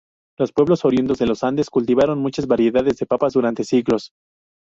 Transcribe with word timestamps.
Los 0.39 0.51
pueblos 0.51 0.83
oriundos 0.83 1.19
de 1.19 1.27
los 1.27 1.43
Andes 1.43 1.69
cultivaron 1.69 2.17
muchas 2.17 2.47
variedades 2.47 2.97
de 2.97 3.05
papas 3.05 3.33
durante 3.33 3.63
siglos. 3.63 4.13